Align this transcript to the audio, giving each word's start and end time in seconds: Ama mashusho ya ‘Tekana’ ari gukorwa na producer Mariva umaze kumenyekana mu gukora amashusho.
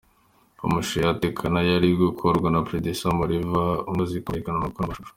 Ama 0.63 0.71
mashusho 0.75 0.99
ya 1.05 1.13
‘Tekana’ 1.21 1.59
ari 1.77 1.89
gukorwa 2.03 2.47
na 2.51 2.59
producer 2.67 3.09
Mariva 3.19 3.63
umaze 3.91 4.15
kumenyekana 4.19 4.59
mu 4.61 4.69
gukora 4.69 4.85
amashusho. 4.87 5.09